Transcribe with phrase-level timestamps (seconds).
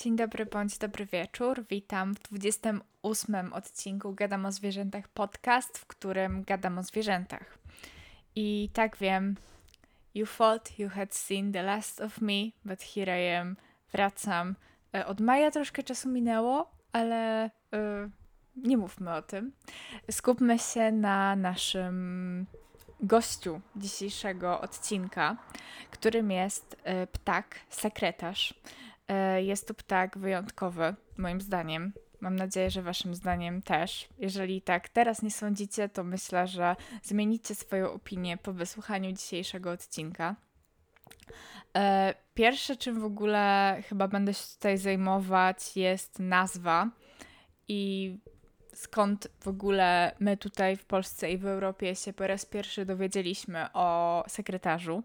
[0.00, 1.64] Dzień dobry bądź dobry wieczór.
[1.70, 7.58] Witam w 28 odcinku Gadam o zwierzętach podcast, w którym gadam o zwierzętach.
[8.34, 9.36] I tak wiem,
[10.14, 13.56] you thought you had seen the last of me, but here I am.
[13.92, 14.54] Wracam.
[14.94, 18.10] E, od maja troszkę czasu minęło, ale yy,
[18.56, 19.52] nie mówmy o tym.
[20.10, 22.46] Skupmy się na naszym
[23.00, 25.36] gościu dzisiejszego odcinka,
[25.90, 28.54] którym jest yy, ptak, sekretarz.
[29.08, 31.92] E, jest to ptak wyjątkowy, moim zdaniem.
[32.20, 34.08] Mam nadzieję, że Waszym zdaniem też.
[34.18, 40.36] Jeżeli tak teraz nie sądzicie, to myślę, że zmienicie swoją opinię po wysłuchaniu dzisiejszego odcinka.
[41.76, 46.90] E, pierwsze, czym w ogóle chyba będę się tutaj zajmować, jest nazwa
[47.68, 48.14] i
[48.74, 53.72] skąd w ogóle my tutaj w Polsce i w Europie się po raz pierwszy dowiedzieliśmy
[53.72, 55.02] o sekretarzu.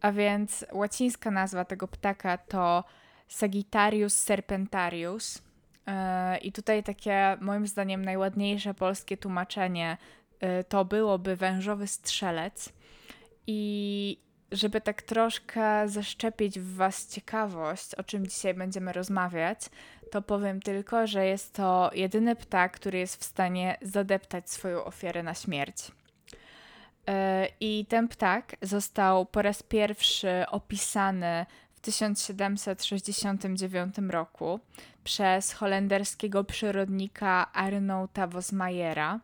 [0.00, 2.84] A więc łacińska nazwa tego ptaka to
[3.28, 5.42] Sagittarius serpentarius.
[5.86, 9.96] E, I tutaj takie, moim zdaniem, najładniejsze polskie tłumaczenie
[10.40, 12.72] e, to byłoby wężowy strzelec.
[13.46, 14.18] I
[14.52, 19.60] żeby tak troszkę zaszczepić w Was ciekawość, o czym dzisiaj będziemy rozmawiać,
[20.10, 25.22] to powiem tylko, że jest to jedyny ptak, który jest w stanie zadeptać swoją ofiarę
[25.22, 25.92] na śmierć.
[27.08, 31.46] E, I ten ptak został po raz pierwszy opisany
[31.78, 34.60] w 1769 roku
[35.04, 39.20] przez holenderskiego przyrodnika Arnouta Vosmajera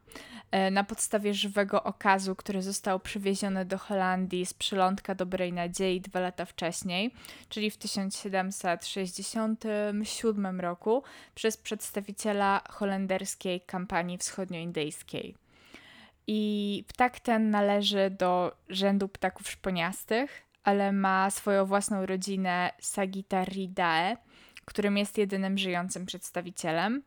[0.50, 6.20] e, na podstawie żywego okazu, który został przywieziony do Holandii z przylądka Dobrej Nadziei dwa
[6.20, 7.14] lata wcześniej,
[7.48, 11.02] czyli w 1767 roku
[11.34, 15.34] przez przedstawiciela holenderskiej kampanii wschodnioindyjskiej.
[16.26, 24.16] I ptak ten należy do rzędu ptaków szponiastych, ale ma swoją własną rodzinę Sagittaridae,
[24.64, 27.02] którym jest jedynym żyjącym przedstawicielem.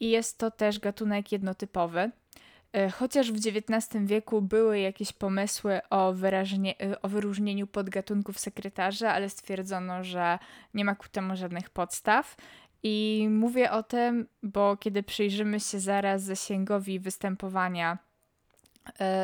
[0.00, 2.10] I jest to też gatunek jednotypowy.
[2.72, 9.28] E, chociaż w XIX wieku były jakieś pomysły o, e, o wyróżnieniu podgatunków sekretarza, ale
[9.28, 10.38] stwierdzono, że
[10.74, 12.36] nie ma ku temu żadnych podstaw.
[12.82, 17.98] I mówię o tym, bo kiedy przyjrzymy się zaraz zasięgowi występowania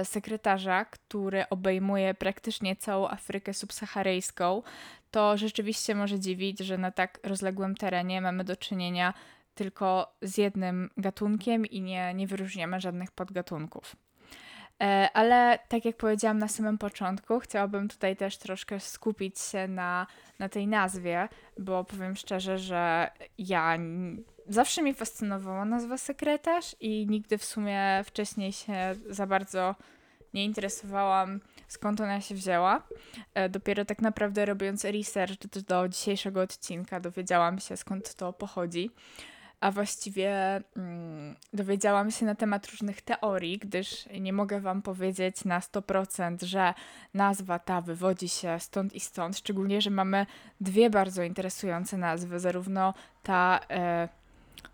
[0.04, 4.62] sekretarza, który obejmuje praktycznie całą Afrykę subsaharyjską,
[5.10, 9.14] to rzeczywiście może dziwić, że na tak rozległym terenie mamy do czynienia
[9.54, 13.96] tylko z jednym gatunkiem i nie, nie wyróżniamy żadnych podgatunków.
[14.80, 20.06] E, ale tak jak powiedziałam na samym początku, chciałabym tutaj też troszkę skupić się na,
[20.38, 23.78] na tej nazwie, bo powiem szczerze, że ja
[24.48, 29.74] zawsze mnie fascynowała nazwa sekretarz i nigdy w sumie wcześniej się za bardzo
[30.34, 32.82] nie interesowałam, skąd ona się wzięła.
[33.34, 38.90] E, dopiero tak naprawdę robiąc research do dzisiejszego odcinka dowiedziałam się, skąd to pochodzi
[39.60, 45.60] a właściwie mm, dowiedziałam się na temat różnych teorii, gdyż nie mogę Wam powiedzieć na
[45.60, 46.74] 100%, że
[47.14, 50.26] nazwa ta wywodzi się stąd i stąd, szczególnie, że mamy
[50.60, 54.08] dwie bardzo interesujące nazwy, zarówno ta e,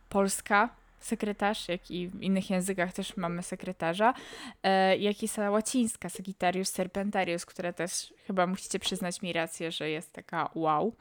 [0.08, 0.68] polska
[1.00, 4.14] sekretarz, jak i w innych językach też mamy sekretarza,
[4.62, 9.90] e, jak i ta łacińska, Sagittarius serpentarius, która też chyba musicie przyznać mi rację, że
[9.90, 10.92] jest taka wow.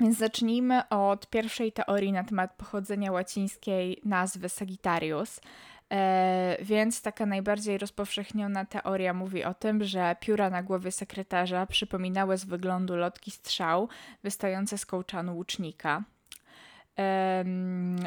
[0.00, 5.40] Więc zacznijmy od pierwszej teorii na temat pochodzenia łacińskiej nazwy Sagittarius.
[5.92, 12.38] E, więc taka najbardziej rozpowszechniona teoria mówi o tym, że pióra na głowie sekretarza przypominały
[12.38, 13.88] z wyglądu lotki strzał
[14.22, 16.02] wystające z kołczanu łucznika.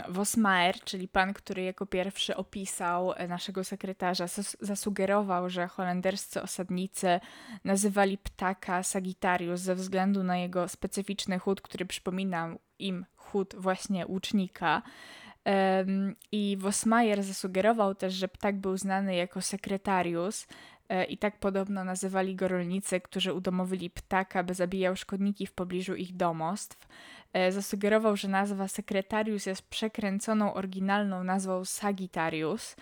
[0.09, 4.25] Vosmaer, czyli pan, który jako pierwszy opisał naszego sekretarza,
[4.59, 7.19] zasugerował, że holenderscy osadnicy
[7.63, 14.81] nazywali ptaka Sagittarius ze względu na jego specyficzny chód, który przypominał im chód właśnie łucznika.
[16.31, 20.47] I Vosmajer zasugerował też, że ptak był znany jako sekretarius,
[20.89, 25.95] e, i tak podobno nazywali go rolnicy, którzy udomowili ptaka, by zabijał szkodniki w pobliżu
[25.95, 26.87] ich domostw.
[27.37, 32.75] E, zasugerował, że nazwa sekretarius jest przekręconą oryginalną nazwą Sagittarius,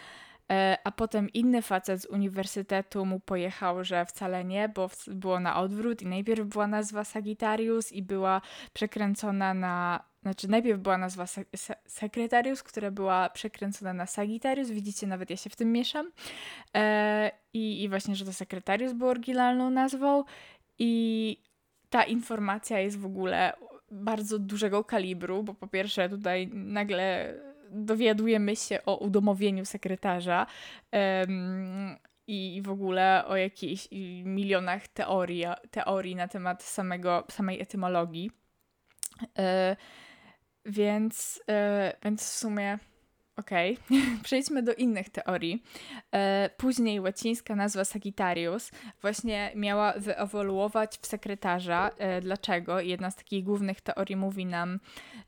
[0.52, 5.60] e, a potem inny facet z uniwersytetu mu pojechał, że wcale nie, bo było na
[5.60, 8.42] odwrót i najpierw była nazwa Sagittarius i była
[8.74, 14.70] przekręcona na znaczy, najpierw była nazwa se se Sekretarius, która była przekręcona na Sagittarius.
[14.70, 16.12] Widzicie, nawet ja się w tym mieszam.
[16.76, 20.24] E, i, I właśnie, że to Sekretarius był oryginalną nazwą.
[20.80, 21.42] I
[21.90, 23.54] ta informacja jest w ogóle
[23.96, 27.36] bardzo dużego kalibru, bo po pierwsze tutaj nagle
[27.72, 30.48] dowiadujemy się o udomowieniu sekretarza
[30.92, 31.96] um,
[32.28, 33.88] i w ogóle o jakichś
[34.24, 38.32] milionach teorii, teorii na temat samego, samej etymologii.
[40.66, 41.44] Więc,
[42.04, 42.80] więc w sumie
[43.38, 44.02] Okej, okay.
[44.24, 45.64] przejdźmy do innych teorii.
[46.14, 48.72] E, później łacińska nazwa Sagittarius
[49.02, 51.90] właśnie miała wyewoluować w sekretarza.
[51.98, 52.80] E, dlaczego?
[52.80, 54.80] Jedna z takich głównych teorii mówi nam,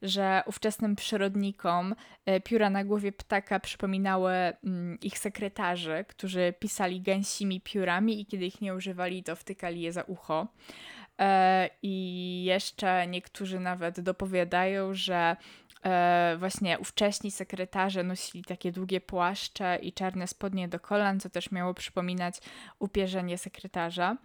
[0.02, 1.96] że ówczesnym przyrodnikom
[2.26, 8.46] e, pióra na głowie ptaka przypominały mm, ich sekretarzy, którzy pisali gęsimi piórami i kiedy
[8.46, 10.48] ich nie używali, to wtykali je za ucho.
[11.82, 15.36] I jeszcze niektórzy nawet dopowiadają, że
[15.86, 21.52] e, właśnie ówcześni sekretarze nosili takie długie płaszcze i czarne spodnie do kolan, co też
[21.52, 22.40] miało przypominać
[22.80, 24.18] upierzenie sekretarza.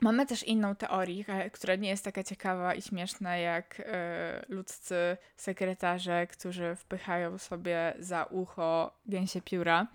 [0.00, 5.16] Mamy też inną teorię, e, która nie jest taka ciekawa i śmieszna jak e, ludzcy
[5.36, 9.86] sekretarze, którzy wpychają sobie za ucho gęsie pióra.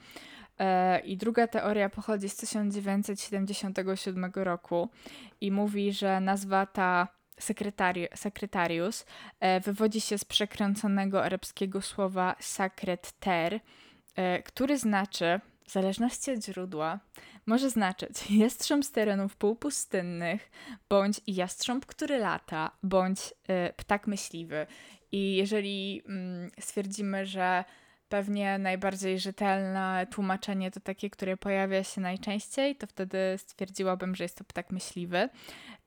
[0.60, 4.90] E, I druga teoria pochodzi z 1977 roku
[5.42, 7.08] i mówi, że nazwa ta
[7.44, 9.06] sekretari sekretarius
[9.40, 13.60] e, wywodzi się z przekręconego arabskiego słowa sakret ter,
[14.16, 17.00] e, który znaczy, w zależności od źródła,
[17.45, 20.51] może znaczyć jastrząb z terenów półpustynnych,
[20.90, 24.68] bądź jastrząb, który lata, bądź e, ptak myśliwy.
[25.12, 27.63] I jeżeli mm, stwierdzimy, że
[28.13, 34.38] pewnie najbardziej rzetelne tłumaczenie to takie, które pojawia się najczęściej, to wtedy stwierdziłabym, że jest
[34.38, 35.30] to ptak myśliwy.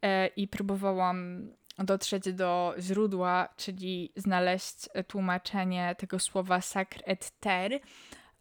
[0.02, 7.80] E, i próbowałam dotrzeć do źródła, czyli znaleźć tłumaczenie tego słowa sacre et ter,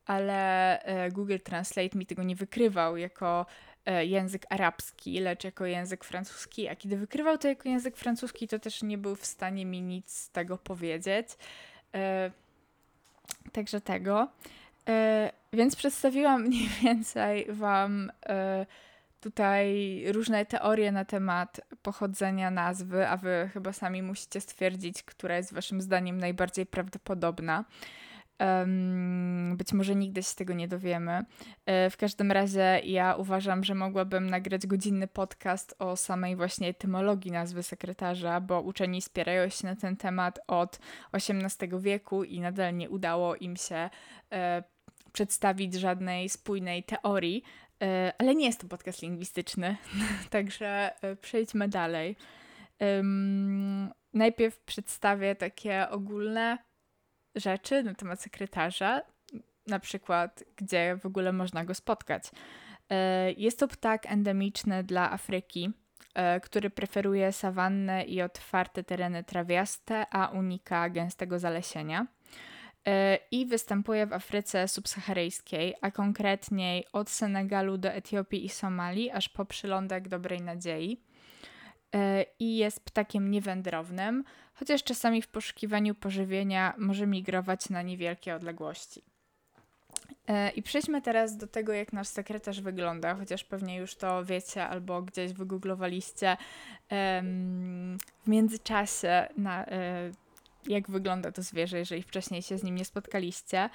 [0.06, 3.46] ale e, Google Translate mi tego nie wykrywał jako
[3.86, 6.68] e, język arabski, lecz jako język francuski.
[6.68, 10.14] A kiedy wykrywał to jako język francuski, to też nie był w stanie mi nic
[10.14, 11.28] z tego powiedzieć.
[13.52, 14.28] Także tego.
[15.54, 18.12] Więc przedstawiłam mniej więcej Wam
[19.22, 25.54] tutaj różne teorie na temat pochodzenia nazwy, a wy chyba sami musicie stwierdzić, która jest
[25.54, 27.66] waszym zdaniem najbardziej prawdopodobna.
[28.40, 31.26] Um, być może nigdy się tego nie dowiemy.
[31.66, 37.32] E, w każdym razie ja uważam, że mogłabym nagrać godzinny podcast o samej właśnie etymologii
[37.32, 40.80] nazwy sekretarza, bo uczeni spierają się na ten temat od
[41.14, 43.90] XVIII wieku i nadal nie udało im się
[44.32, 44.64] e,
[45.12, 47.44] przedstawić żadnej spójnej teorii,
[47.82, 49.78] E, ale nie jest to podcast lingwistyczny,
[50.30, 52.16] także e, przejdźmy dalej.
[54.14, 56.58] najpierw przedstawię takie ogólne
[57.36, 59.02] rzeczy na temat sekretarza,
[59.68, 62.24] na przykład gdzie w ogóle można go spotkać.
[62.90, 65.72] E, jest to ptak endemiczny dla Afryki,
[66.42, 72.08] który preferuje sawannę i otwarte tereny trawiaste, a unika gęstego zalesienia.
[72.88, 79.30] E, i występuje w Afryce subsaharyjskiej, a konkretniej od Senegalu do Etiopii i Somalii, aż
[79.30, 81.02] po przylądek Dobrej Nadziei.
[81.96, 84.24] E, I jest ptakiem niewędrownym,
[84.54, 89.02] chociaż czasami w poszukiwaniu pożywienia może migrować na niewielkie odległości.
[90.28, 94.68] E, I przejdźmy teraz do tego, jak nasz sekretarz wygląda, chociaż pewnie już to wiecie
[94.68, 96.38] albo gdzieś wygooglowaliście
[98.24, 99.66] w międzyczasie na
[100.68, 103.70] jak wygląda to zwierzę, jeżeli wcześniej się z nim nie spotkaliście.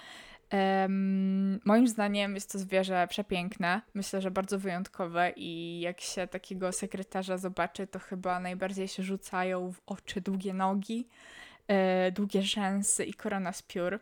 [0.52, 6.73] Um, moim zdaniem jest to zwierzę przepiękne, myślę, że bardzo wyjątkowe i jak się takiego
[6.73, 11.08] sekretarza zobaczy, to chyba najbardziej się rzucają w oczy długie nogi,
[11.69, 14.00] e, długie rzęsy i korona z piór,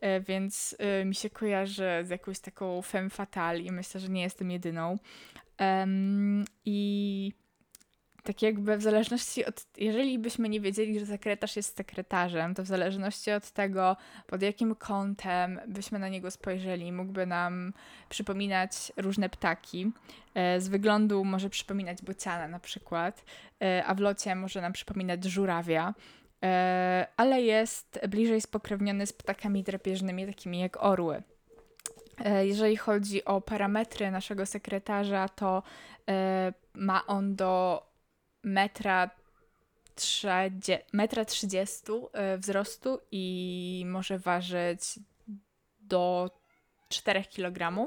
[0.00, 4.22] e, więc e, mi się kojarzy z jakąś taką femme fatale i myślę, że nie
[4.22, 4.98] jestem jedyną.
[5.60, 7.32] Um, I
[8.22, 12.66] tak jakby w zależności od, jeżeli byśmy nie wiedzieli, że sekretarz jest sekretarzem, to w
[12.66, 13.96] zależności od tego,
[14.26, 17.72] pod jakim kątem byśmy na niego spojrzeli, mógłby nam
[18.08, 19.92] przypominać różne ptaki.
[20.34, 23.24] E, z wyglądu może przypominać bociana na przykład,
[23.62, 25.94] e, a w locie może nam przypominać żurawia
[26.44, 31.22] e, ale jest bliżej spokrewniony z ptakami drapieżnymi, takimi jak orły.
[32.42, 35.62] Jeżeli chodzi o parametry naszego sekretarza, to
[36.74, 37.82] ma on do
[38.48, 39.10] metra,
[39.94, 44.80] trzedzie, metra 30 e, wzrostu i może ważyć
[45.80, 46.30] do
[46.88, 47.86] 4 kg.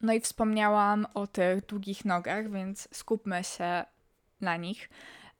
[0.00, 3.84] No i wspomniałam o tych długich nogach, więc skupmy się
[4.40, 4.90] na nich.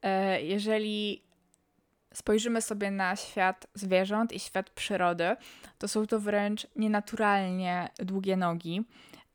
[0.02, 1.22] E, jeżeli
[2.14, 5.36] spojrzymy sobie na świat zwierząt i świat przyrody,
[5.78, 8.84] to są to wręcz nienaturalnie długie nogi.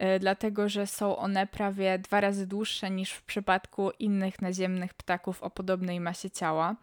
[0.04, 5.44] E, dlatego że są one prawie dwa razy dłuższe niż w przypadku innych naziemnych ptaków
[5.44, 6.76] o podobnej masie ciała.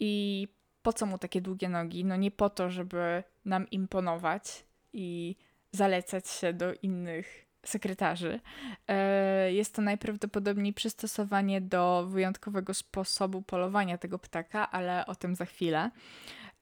[0.00, 0.48] I
[0.82, 2.04] po co mu takie długie nogi?
[2.04, 5.36] No nie po to, żeby nam imponować i
[5.72, 8.40] zalecać się do innych sekretarzy.
[8.88, 15.44] E, jest to najprawdopodobniej przystosowanie do wyjątkowego sposobu polowania tego ptaka, ale o tym za
[15.44, 15.90] chwilę.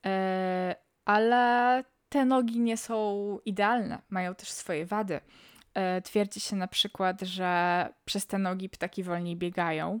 [0.05, 0.75] E,
[1.05, 5.19] ale te nogi nie są idealne, mają też swoje wady.
[5.75, 9.99] E, twierdzi się na przykład, że przez te nogi ptaki wolniej biegają.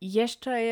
[0.00, 0.62] Jeszcze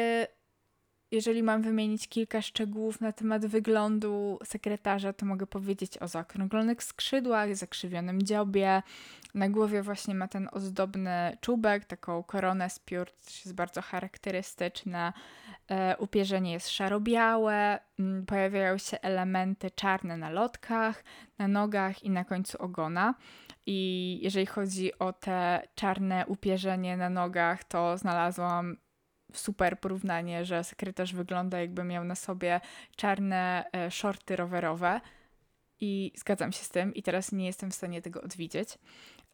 [1.11, 7.57] jeżeli mam wymienić kilka szczegółów na temat wyglądu sekretarza, to mogę powiedzieć o zaokrąglonych skrzydłach,
[7.57, 8.83] zakrzywionym dziobie.
[9.35, 15.13] Na głowie właśnie ma ten ozdobny czubek, taką koronę z piór, to jest bardzo charakterystyczne.
[15.99, 17.79] Upierzenie jest szaro-białe,
[18.27, 21.05] pojawiają się elementy czarne na lotkach,
[21.39, 23.15] na nogach i na końcu ogona.
[23.67, 28.77] I jeżeli chodzi o te czarne upierzenie na nogach, to znalazłam
[29.35, 32.61] super porównanie, że sekretarz wygląda jakby miał na sobie
[32.97, 35.01] czarne e, shorty rowerowe
[35.81, 38.79] i zgadzam się z tym i teraz nie jestem w stanie tego odwidzieć.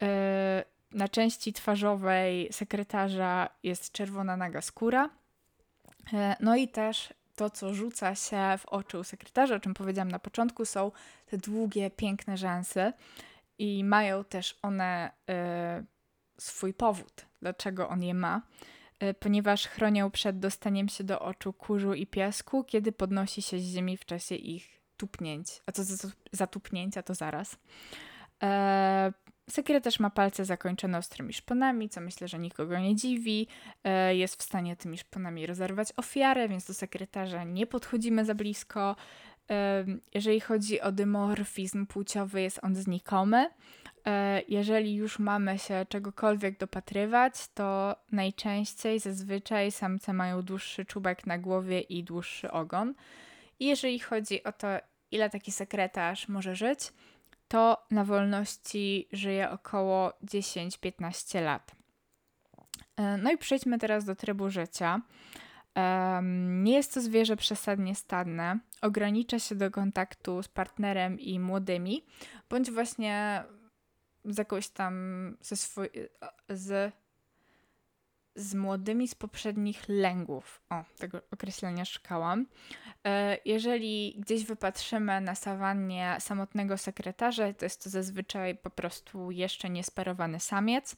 [0.02, 5.10] E, na części twarzowej sekretarza jest czerwona naga skóra.
[6.12, 10.10] E, no i też to, co rzuca się w oczy u sekretarza, o czym powiedziałam
[10.10, 10.92] na początku, są
[11.26, 12.92] te długie, piękne rzęsy
[13.58, 15.10] i mają też one
[16.38, 18.42] swój powód, dlaczego on je ma.
[19.00, 23.62] E, ponieważ chronią przed dostaniem się do oczu kurzu i piasku, kiedy podnosi się z
[23.62, 25.48] ziemi w czasie ich tupnięć.
[25.66, 25.82] A co
[26.32, 27.58] za, tupnięcia, to zaraz.
[28.42, 29.12] E,
[29.50, 33.48] sekretarz ma palce zakończone ostrymi szponami, co myślę, że nikogo nie dziwi.
[33.84, 38.96] E, jest w stanie tymi szponami rozerwać ofiarę, więc do sekretarza nie podchodzimy za blisko.
[39.50, 39.84] E,
[40.14, 43.50] jeżeli chodzi o dymorfizm płciowy, jest on znikomy.
[44.06, 51.38] E, jeżeli już mamy się czegokolwiek dopatrywać, to najczęściej zazwyczaj samce mają dłuższy czubek na
[51.38, 52.94] głowie i dłuższy ogon.
[53.60, 54.68] I jeżeli chodzi o to,
[55.10, 56.80] ile taki sekretarz może żyć,
[57.48, 61.72] to na wolności żyje około 10-15 lat.
[62.96, 65.00] E, no i przejdźmy teraz do trybu życia.
[66.32, 72.04] Nie jest to zwierzę przesadnie stadne, ogranicza się do kontaktu z partnerem i młodymi,
[72.50, 73.44] bądź właśnie
[74.26, 75.88] z jakąś tam ze swój,
[76.48, 76.94] z,
[78.34, 80.60] z młodymi z poprzednich lęgów.
[80.70, 82.46] O, tego określenia szukałam.
[83.06, 89.70] E, jeżeli gdzieś wypatrzymy na sawannie samotnego sekretarza, to jest to zazwyczaj po prostu jeszcze
[89.70, 90.96] niesparowany samiec,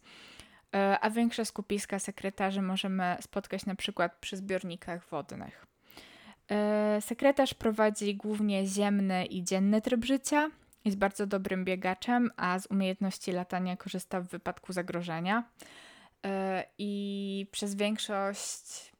[0.74, 5.66] e, a większe skupiska sekretarzy możemy spotkać na przykład przy zbiornikach wodnych.
[6.50, 10.50] E, sekretarz prowadzi głównie ziemny i dzienny tryb życia,
[10.88, 15.44] jest bardzo dobrym biegaczem, a z umiejętności latania korzysta w wypadku zagrożenia.
[16.26, 18.92] E, I przez większość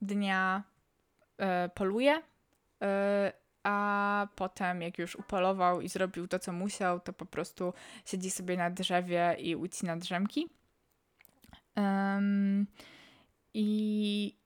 [0.00, 0.62] dnia
[1.38, 2.22] e, poluje,
[2.82, 3.32] e,
[3.62, 7.72] a potem, jak już upolował i zrobił to, co musiał, to po prostu
[8.04, 10.48] siedzi sobie na drzewie i ucina drzemki.
[13.54, 14.36] I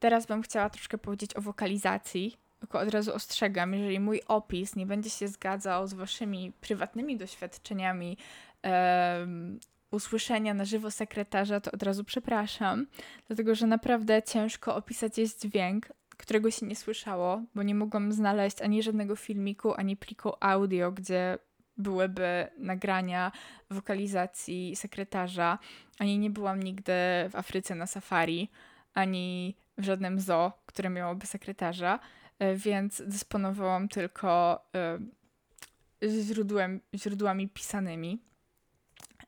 [0.00, 4.86] teraz bym chciała troszkę powiedzieć o wokalizacji tylko od razu ostrzegam, jeżeli mój opis nie
[4.86, 8.16] będzie się zgadzał z waszymi prywatnymi doświadczeniami
[8.64, 9.60] um,
[9.90, 12.86] usłyszenia na żywo sekretarza, to od razu przepraszam,
[13.26, 15.86] dlatego że naprawdę ciężko opisać jest dźwięk,
[16.16, 21.38] którego się nie słyszało, bo nie mogłam znaleźć ani żadnego filmiku, ani pliku audio, gdzie
[21.76, 23.32] byłyby nagrania
[23.70, 25.58] wokalizacji sekretarza,
[25.98, 26.92] ani nie byłam nigdy
[27.30, 28.48] w Afryce na safari,
[28.94, 31.98] ani w żadnym zoo, które miałoby sekretarza.
[32.38, 34.98] E, więc dysponowałam tylko e,
[36.08, 38.22] źródłem, źródłami pisanymi.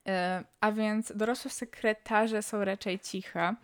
[0.09, 3.55] E, a więc dorosłe sekretarze są raczej ciche,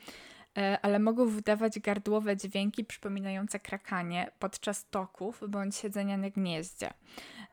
[0.83, 6.91] ale mogą wydawać gardłowe dźwięki przypominające krakanie podczas toków bądź siedzenia na gnieździe.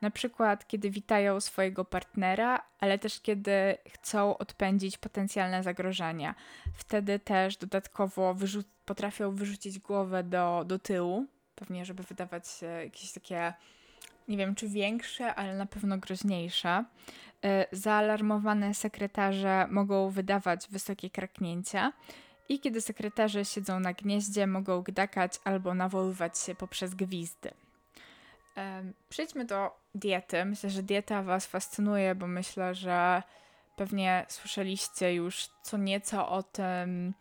[0.00, 6.34] Na przykład, kiedy witają swojego partnera, ale też kiedy chcą odpędzić potencjalne zagrożenia.
[6.74, 12.44] Wtedy też dodatkowo wyrzu- potrafią wyrzucić głowę do, do tyłu, pewnie, żeby wydawać
[12.84, 13.52] jakieś takie,
[14.28, 16.84] nie wiem czy większe, ale na pewno groźniejsze.
[17.44, 21.92] E, zaalarmowane sekretarze mogą wydawać wysokie kraknięcia
[22.48, 27.50] i kiedy sekretarze siedzą na gnieździe, mogą gdakać albo nawoływać się poprzez gwizdy.
[29.08, 30.44] Przejdźmy do diety.
[30.44, 33.22] Myślę, że dieta Was fascynuje, bo myślę, że
[33.76, 37.14] pewnie słyszeliście już co nieco o tym,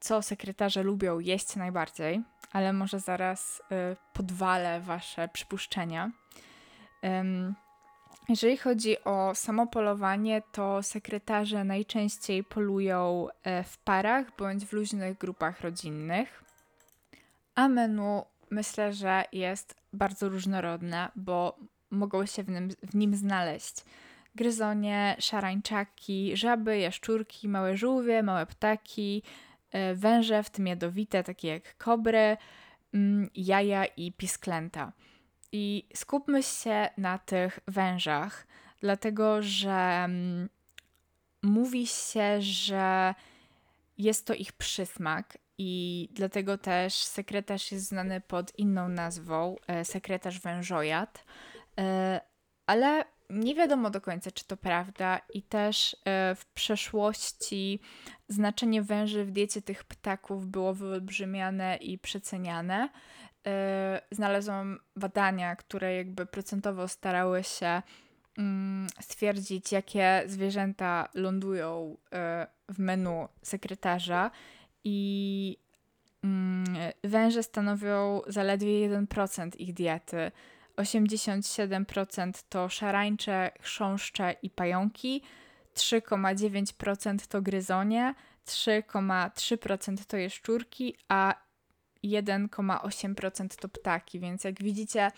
[0.00, 6.10] co sekretarze lubią jeść najbardziej ale może zaraz y, podwalę Wasze przypuszczenia.
[8.28, 15.18] Jeżeli chodzi o samo polowanie, to sekretarze najczęściej polują e, w parach bądź w luźnych
[15.18, 16.44] grupach rodzinnych.
[17.54, 21.56] A menu myślę, że jest bardzo różnorodne, bo
[21.90, 23.84] mogą się w nim, w nim znaleźć
[24.34, 29.22] gryzonie, szarańczaki, żaby, jaszczurki, małe żółwie, małe ptaki,
[29.94, 32.36] węże, w tym jadowite, takie jak kobry,
[32.94, 34.92] mm, jaja i pisklęta.
[35.52, 38.46] I skupmy się na tych wężach,
[38.80, 40.48] dlatego że mm,
[41.42, 43.14] mówi się, że
[43.98, 50.40] jest to ich przysmak i dlatego też sekretarz jest znany pod inną nazwą, e, sekretarz
[50.40, 51.24] wężojad,
[51.78, 52.20] e,
[52.66, 57.80] ale nie wiadomo do końca, czy to prawda, i też e, w przeszłości
[58.28, 62.88] znaczenie węży w diecie tych ptaków było wyolbrzymiane i przeceniane.
[64.10, 67.82] Znalazłam badania, które jakby procentowo starały się
[68.38, 71.96] mm, stwierdzić, jakie zwierzęta lądują
[72.68, 74.30] w menu sekretarza
[74.84, 75.58] i
[76.24, 76.64] mm,
[77.04, 80.32] węże stanowią zaledwie 1% ich diety.
[80.78, 85.22] 87% to szarańcze, chrząszcze i pająki,
[85.78, 88.14] 3,9% to gryzonie,
[88.46, 91.34] 3,3% to jeszczurki, a
[92.04, 95.10] 1,8% to ptaki, więc jak widzicie,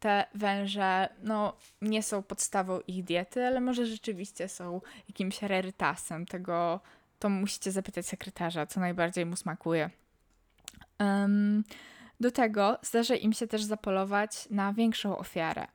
[0.00, 6.80] te węże no, nie są podstawą ich diety, ale może rzeczywiście są jakimś rarytasem tego,
[7.18, 9.90] to musicie zapytać sekretarza, co najbardziej mu smakuje.
[11.00, 11.64] Um,
[12.20, 15.66] do tego zdarza im się też zapolować na większą ofiarę.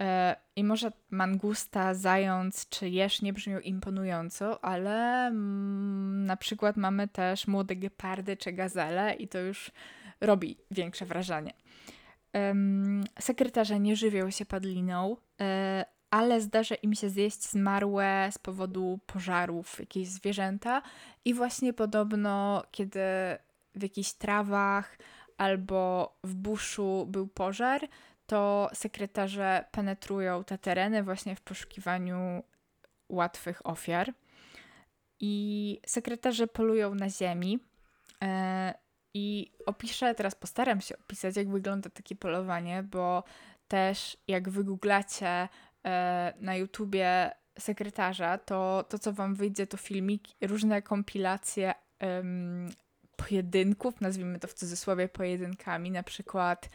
[0.00, 7.08] E, I może mangusta, zając czy jeż nie brzmią imponująco, ale mm, na przykład mamy
[7.08, 9.70] też młode gepardy czy gazele i to już
[10.20, 11.52] robi większe wrażenie.
[13.20, 19.80] sekretarze nie żywią się padliną, e, ale zdarza im się zjeść zmarłe z powodu pożarów
[19.80, 20.82] jakieś zwierzęta
[21.24, 23.00] i właśnie podobno, kiedy
[23.74, 24.98] w jakichś trawach
[25.40, 27.88] albo w buszu był pożar,
[28.26, 32.42] to sekretarze penetrują te tereny właśnie w poszukiwaniu
[33.08, 34.12] łatwych ofiar.
[35.20, 37.58] I sekretarze polują na ziemi.
[38.22, 38.74] E,
[39.14, 43.24] I opiszę, teraz postaram się opisać, jak wygląda takie polowanie, bo
[43.68, 45.48] też jak wygooglacie
[45.86, 51.74] E, na YouTubie sekretarza, to to, co wam wyjdzie, to filmiki, różne kompilacje
[53.28, 56.68] pojedynków, nazwijmy to w cudzysłowie pojedynkami, na przykład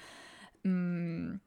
[0.65, 1.39] um,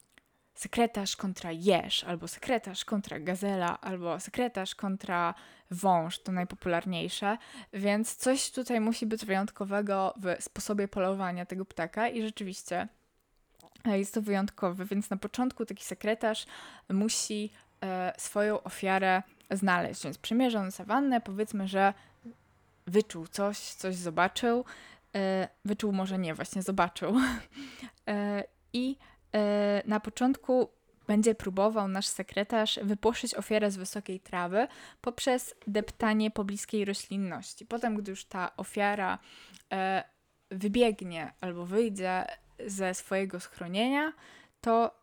[0.53, 5.33] sekretarz kontra jeż, albo sekretarz kontra gazela, albo sekretarz kontra
[5.71, 7.37] wąż, to najpopularniejsze,
[7.73, 12.87] więc coś tutaj musi być wyjątkowego w sposobie polowania tego ptaka i rzeczywiście
[13.85, 16.45] jest to wyjątkowe, więc na początku taki sekretarz
[16.89, 17.49] musi
[17.83, 20.03] e, swoją ofiarę znaleźć.
[20.03, 21.93] Więc przymierza on sawannę, powiedzmy, że
[22.87, 24.65] wyczuł coś, coś zobaczył.
[25.15, 27.15] E, wyczuł może nie, właśnie zobaczył.
[28.07, 28.43] E,
[28.73, 28.97] I
[29.35, 30.69] e, na początku
[31.07, 34.67] będzie próbował nasz sekretarz wypłoszyć ofiarę z wysokiej trawy
[35.01, 37.65] poprzez deptanie pobliskiej roślinności.
[37.65, 39.19] Potem, gdy już ta ofiara
[40.51, 42.25] wybiegnie albo wyjdzie
[42.65, 44.13] ze swojego schronienia,
[44.61, 44.98] to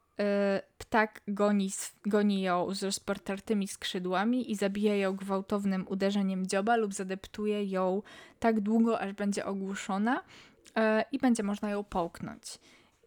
[0.79, 1.70] ptak goni,
[2.07, 8.02] goni ją z rozportartymi skrzydłami i zabija ją gwałtownym uderzeniem dzioba lub zadeptuje ją
[8.38, 10.72] tak długo, aż będzie ogłuszona y,
[11.12, 12.59] i będzie można ją połknąć.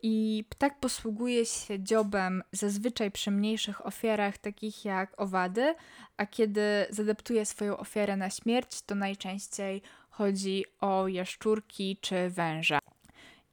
[0.01, 5.75] I ptak posługuje się dziobem zazwyczaj przy mniejszych ofiarach, takich jak owady,
[6.17, 12.79] a kiedy zadeptuje swoją ofiarę na śmierć, to najczęściej chodzi o jaszczurki czy węża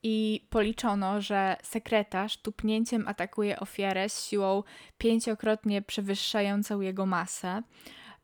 [0.08, 4.62] i policzono, że sekretarz tupnięciem atakuje ofiarę z siłą
[4.98, 7.62] pięciokrotnie przewyższającą jego masę.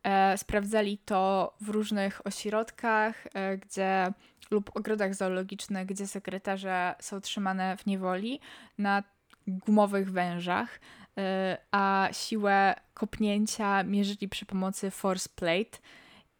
[0.03, 4.13] E, sprawdzali to w różnych ośrodkach, e, gdzie
[4.51, 8.39] lub ogrodach zoologicznych, gdzie sekretarze są trzymane w niewoli
[8.77, 9.03] na
[9.47, 10.79] gumowych wężach,
[11.17, 15.77] e, a siłę kopnięcia mierzyli przy pomocy force plate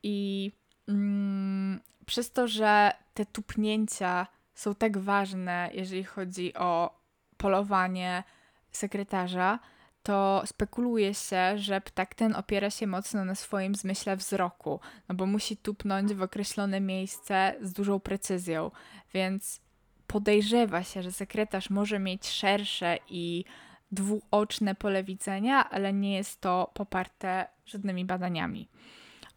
[0.04, 0.52] i
[0.88, 7.00] mm, przez to, że te tupnięcia są tak ważne, jeżeli chodzi o
[7.38, 8.24] polowanie
[8.72, 9.60] sekretarza,
[10.04, 15.26] to spekuluje się, że ptak ten opiera się mocno na swoim zmyśle wzroku, no bo
[15.26, 18.72] musi tupnąć w określone miejsce z dużą precyzją,
[19.14, 19.62] więc
[20.08, 23.46] podejrzewa się, że sekretarz może mieć szersze i
[23.92, 28.70] dwuoczne pole widzenia, ale nie jest to poparte żadnymi badaniami.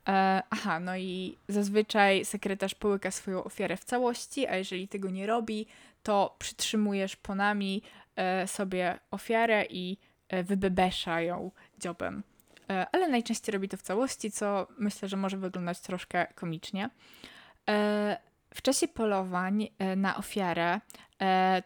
[0.08, 5.26] E, aha, no i zazwyczaj sekretarz połyka swoją ofiarę w całości, a jeżeli tego nie
[5.26, 5.66] robi,
[6.02, 7.82] to przytrzymujesz ponami
[8.16, 9.96] e, sobie ofiarę i
[10.28, 12.22] e, wybebesza ją dziobem.
[12.92, 16.90] Ale najczęściej robi to w całości, co myślę, że może wyglądać troszkę komicznie.
[18.54, 20.80] W czasie polowań na ofiarę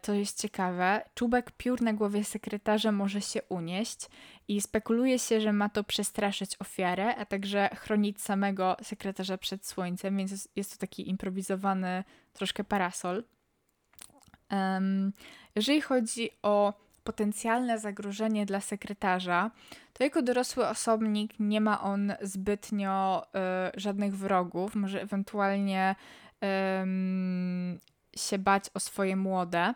[0.02, 4.08] to jest ciekawe, czubek piór na głowie sekretarza może się unieść
[4.50, 10.16] i spekuluje się, że ma to przestraszyć ofiarę, a także chronić samego sekretarza przed słońcem,
[10.16, 13.24] więc jest to taki improwizowany troszkę parasol.
[14.52, 15.12] Um,
[15.54, 16.72] jeżeli chodzi o
[17.04, 19.50] potencjalne zagrożenie dla sekretarza,
[19.92, 23.22] to jako dorosły osobnik nie ma on zbytnio
[23.76, 25.94] y, żadnych wrogów, może ewentualnie
[26.44, 29.74] y, się bać o swoje młode,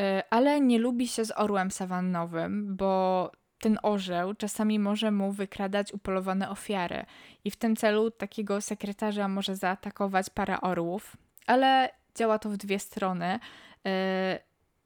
[0.00, 3.30] y, ale nie lubi się z orłem sawannowym, bo
[3.64, 7.06] ten orzeł czasami może mu wykradać upolowane ofiary
[7.44, 12.78] i w tym celu takiego sekretarza może zaatakować para orłów, ale działa to w dwie
[12.78, 13.38] strony.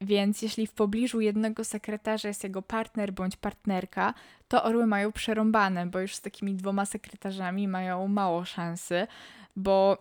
[0.01, 4.13] Więc jeśli w pobliżu jednego sekretarza jest jego partner bądź partnerka,
[4.47, 9.07] to orły mają przerąbane, bo już z takimi dwoma sekretarzami mają mało szansy,
[9.55, 9.97] bo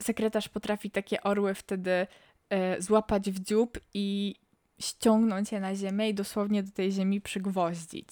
[0.00, 2.06] sekretarz potrafi takie orły wtedy
[2.76, 4.34] y, złapać w dziób i
[4.82, 8.08] ściągnąć je na ziemię i dosłownie do tej ziemi przygwoździć.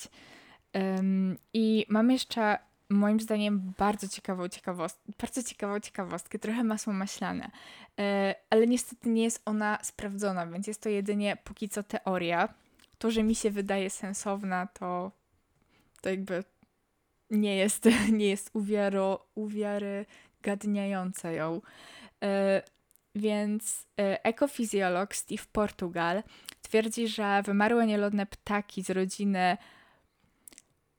[0.98, 2.58] Ym, I mam jeszcze
[2.90, 7.50] moim zdaniem bardzo ciekawą ciekawostkę, bardzo ciekawą ciekawostkę, trochę masło maślane,
[7.98, 12.54] e, ale niestety nie jest ona sprawdzona, więc jest to jedynie póki co teoria.
[12.98, 15.12] To, że mi się wydaje sensowna, to,
[16.00, 16.44] to jakby
[17.30, 21.60] nie jest, nie jest uwiaro, uwiarygadniające ją.
[22.22, 22.62] E,
[23.14, 26.22] więc e, ekofizjolog Steve Portugal
[26.70, 29.56] twierdzi, że wymarłe nielodne ptaki z rodziny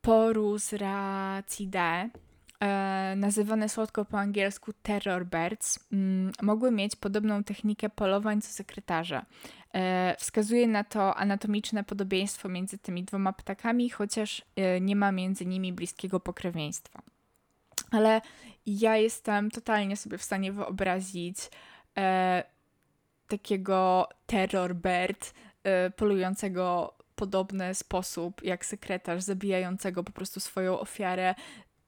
[0.01, 2.09] Porusracidae,
[2.59, 9.25] e, nazywane słodko po angielsku terror birds, mm, mogły mieć podobną technikę polowań co sekretarze.
[9.73, 15.45] E, wskazuje na to anatomiczne podobieństwo między tymi dwoma ptakami, chociaż e, nie ma między
[15.45, 17.01] nimi bliskiego pokrewieństwa.
[17.91, 18.21] Ale
[18.65, 21.37] ja jestem totalnie sobie w stanie wyobrazić
[23.27, 25.33] takiego terror bird
[25.95, 31.35] polującego podobny sposób jak sekretarz zabijającego po prostu swoją ofiarę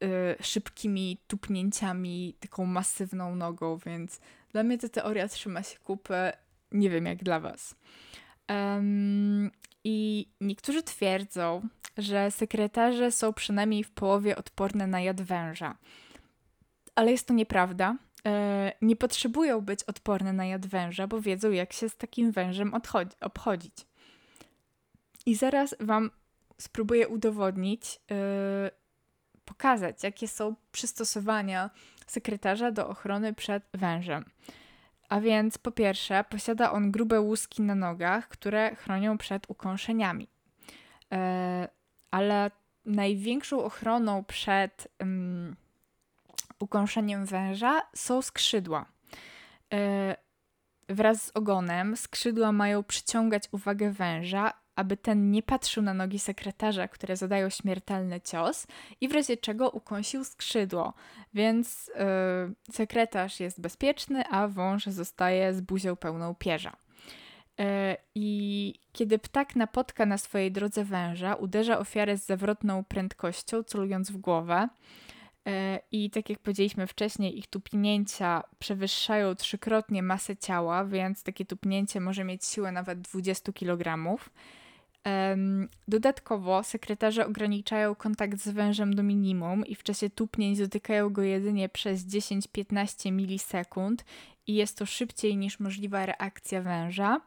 [0.04, 0.08] y,
[0.44, 4.20] szybkimi tupnięciami, taką masywną nogą, więc
[4.52, 6.32] dla mnie ta teoria trzyma się kupy.
[6.72, 7.76] Nie wiem jak dla Was.
[8.50, 9.52] Um,
[9.84, 11.62] I niektórzy twierdzą,
[11.98, 15.78] że sekretarze są przynajmniej w połowie odporne na jad węża.
[16.96, 17.96] Ale jest to nieprawda.
[18.28, 22.74] E, nie potrzebują być odporne na jad węża, bo wiedzą, jak się z takim wężem
[23.22, 23.74] obchodzić.
[25.26, 26.12] I zaraz Wam
[26.58, 28.72] spróbuję udowodnić, yy,
[29.46, 31.70] pokazać, jakie są przystosowania
[32.08, 34.26] sekretarza do ochrony przed wężem.
[35.10, 40.28] A więc po pierwsze, posiada on grube łuski na nogach, które chronią przed ukąszeniami.
[41.12, 41.18] Yy,
[42.12, 42.52] ale
[42.86, 45.56] największą ochroną przed um,
[46.64, 48.86] ukąszeniem węża są skrzydła.
[49.72, 49.78] Yy,
[50.90, 56.88] wraz z ogonem skrzydła mają przyciągać uwagę węża aby ten nie patrzył na nogi sekretarza,
[56.88, 58.68] które zadają śmiertelny cios
[59.02, 60.94] i w razie czego ukąsił skrzydło.
[61.34, 66.76] Więc yy, sekretarz jest bezpieczny, a wąż zostaje z buzią pełną pierza.
[67.58, 67.66] Yy,
[68.16, 74.18] I kiedy ptak napotka na swojej drodze węża, uderza ofiarę z zawrotną prędkością, celując w
[74.18, 74.68] głowę.
[75.46, 75.54] Yy,
[75.92, 82.24] I tak jak powiedzieliśmy wcześniej, ich tupnięcia przewyższają trzykrotnie masę ciała, więc takie tupnięcie może
[82.24, 84.18] mieć siłę nawet 20 kg.
[85.88, 91.70] Dodatkowo sekretarze ograniczają kontakt z wężem do minimum i w czasie tupnięć dotykają go jedynie
[91.70, 94.06] przez 10-15 milisekund
[94.48, 97.22] i jest to szybciej niż możliwa reakcja węża.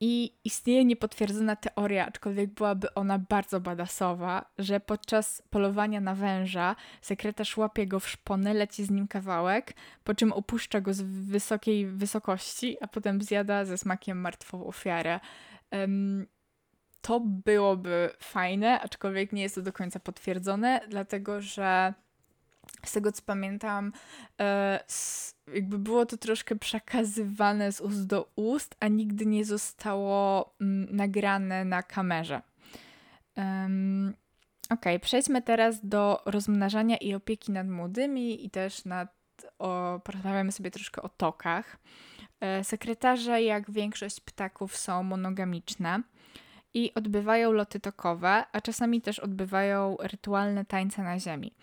[0.00, 7.56] I istnieje niepotwierdzona teoria, aczkolwiek byłaby ona bardzo badasowa, że podczas polowania na węża sekretarz
[7.56, 12.76] łapie go w szpony, leci z nim kawałek, po czym opuszcza go z wysokiej wysokości,
[12.80, 15.20] a potem zjada ze smakiem martwą ofiarę.
[17.00, 21.94] To byłoby fajne, aczkolwiek nie jest to do końca potwierdzone, dlatego że
[22.84, 23.92] z tego co pamiętam,
[24.40, 24.84] e,
[25.54, 31.64] jakby było to troszkę przekazywane z ust do ust, a nigdy nie zostało mm, nagrane
[31.64, 32.42] na kamerze.
[34.70, 39.08] Ok, przejdźmy teraz do rozmnażania i opieki nad młodymi i też nad,
[39.58, 41.76] o, porozmawiamy sobie troszkę o tokach.
[42.40, 46.02] E, sekretarze, jak większość ptaków, są monogamiczne
[46.74, 51.54] i odbywają loty tokowe, a czasami też odbywają rytualne tańce na ziemi.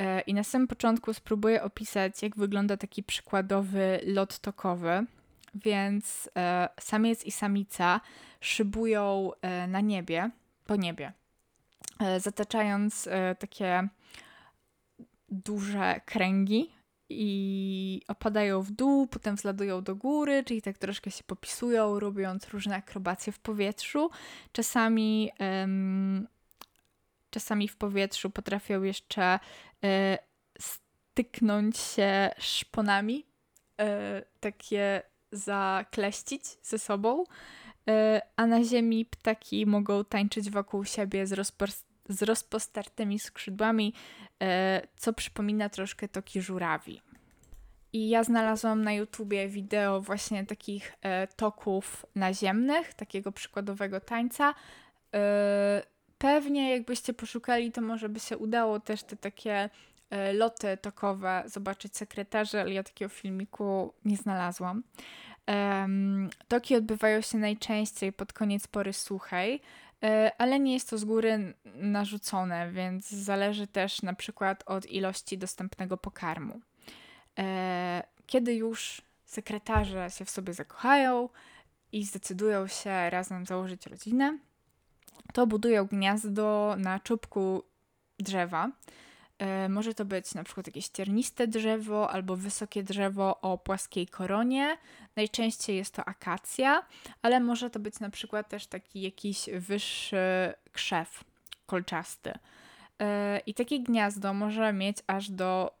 [0.00, 5.06] E, I na samym początku spróbuję opisać, jak wygląda taki przykładowy lot tokowy.
[5.54, 8.00] Więc e, samiec i samica
[8.40, 9.30] szybują
[9.68, 10.30] na niebie,
[10.66, 11.12] po niebie,
[12.18, 13.08] zataczając
[13.38, 13.88] takie
[15.28, 16.70] duże kręgi
[17.08, 22.76] i opadają w dół, potem zladują do góry, czyli tak troszkę się popisują, robiąc różne
[22.76, 24.10] akrobacje w powietrzu.
[24.52, 26.26] Czasami, um,
[27.30, 29.38] czasami w powietrzu potrafią jeszcze
[29.84, 30.18] e,
[30.60, 33.26] styknąć się szponami,
[33.80, 37.24] e, takie zakleścić ze sobą,
[37.88, 41.52] e, a na ziemi ptaki mogą tańczyć wokół siebie z,
[42.08, 43.94] z rozpostartymi skrzydłami,
[44.96, 47.02] co przypomina troszkę toki żurawi.
[47.92, 50.94] I ja znalazłam na YouTubie wideo właśnie takich
[51.36, 54.54] toków naziemnych, takiego przykładowego tańca.
[56.20, 59.70] Pewnie jakbyście poszukali, to może by się udało też te takie
[60.10, 64.82] e, loty tokowe zobaczyć sekretarze, ale ja takiego filmiku nie znalazłam.
[66.48, 69.62] toki odbywają się najczęściej pod koniec pory suchej,
[70.02, 75.38] e, ale nie jest to z góry narzucone, więc zależy też na przykład od ilości
[75.38, 76.60] dostępnego pokarmu.
[77.38, 81.28] E, kiedy już sekretarze się w sobie zakochają
[81.92, 84.38] i zdecydują się razem założyć rodzinę,
[85.32, 87.62] to budują gniazdo na czubku
[88.18, 88.70] drzewa.
[89.38, 94.76] E, może to być na przykład jakieś cierniste drzewo albo wysokie drzewo o płaskiej koronie.
[95.16, 96.86] Najczęściej jest to akacja,
[97.22, 101.24] ale może to być na przykład też taki jakiś wyższy krzew
[101.66, 102.32] kolczasty.
[102.98, 105.80] E, I takie gniazdo może mieć aż do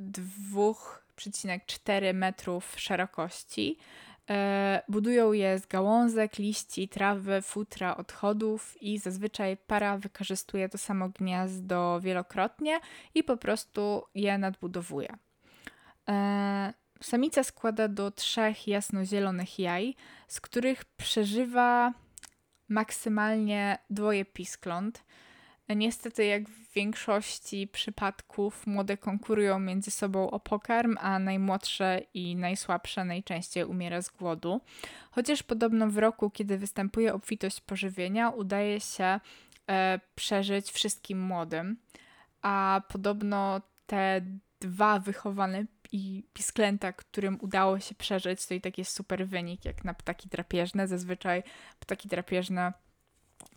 [0.00, 3.78] 2,4 metrów szerokości.
[4.30, 11.08] E, budują je z gałązek, liści, trawy, futra, odchodów i zazwyczaj para wykorzystuje to samo
[11.08, 12.80] gniazdo wielokrotnie
[13.14, 15.08] i po prostu je nadbudowuje.
[16.08, 19.94] E, samica składa do trzech jasnozielonych jaj,
[20.28, 21.92] z których przeżywa
[22.68, 25.04] maksymalnie dwoje piskląt.
[25.68, 33.04] Niestety, jak w większości przypadków, młode konkurują między sobą o pokarm, a najmłodsze i najsłabsze
[33.04, 34.60] najczęściej umiera z głodu.
[35.10, 39.20] Chociaż podobno w roku, kiedy występuje obfitość pożywienia, udaje się
[39.70, 41.76] e, przeżyć wszystkim młodym,
[42.42, 44.20] a podobno te
[44.60, 49.84] dwa wychowane i pisklęta, którym udało się przeżyć, to i tak jest super wynik, jak
[49.84, 50.88] na ptaki drapieżne.
[50.88, 51.42] Zazwyczaj
[51.80, 52.72] ptaki drapieżne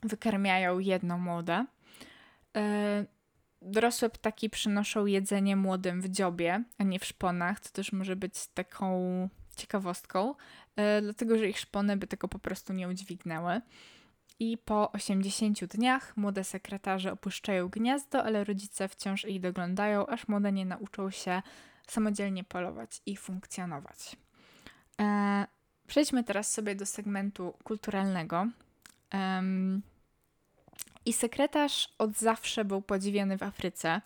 [0.04, 1.66] wykarmiają jedno młode.
[2.58, 3.06] E,
[3.62, 8.48] dorosłe ptaki przynoszą jedzenie młodym w dziobie, a nie w szponach, co też może być
[8.48, 10.36] taką ciekawostką,
[10.76, 13.62] e, dlatego że ich szpony by tego po prostu nie udźwignęły.
[14.40, 20.52] I po 80 dniach młode sekretarze opuszczają gniazdo, ale rodzice wciąż ich doglądają, aż młode
[20.52, 21.42] nie nauczą się
[21.88, 24.16] samodzielnie polować i funkcjonować.
[25.02, 25.48] E,
[25.88, 28.48] przejdźmy teraz sobie do segmentu kulturalnego.
[31.08, 34.02] I sekretarz od zawsze był podziwiany w Afryce.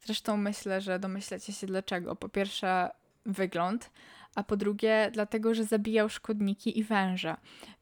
[0.00, 2.16] Zresztą myślę, że domyślacie się dlaczego.
[2.16, 2.90] Po pierwsze,
[3.26, 3.90] wygląd,
[4.34, 7.36] a po drugie, dlatego, że zabijał szkodniki i węże.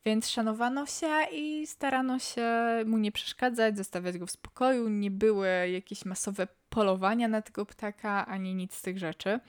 [0.04, 2.46] Więc szanowano się i starano się
[2.86, 4.88] mu nie przeszkadzać, zostawiać go w spokoju.
[4.88, 9.40] Nie były jakieś masowe polowania na tego ptaka, ani nic z tych rzeczy.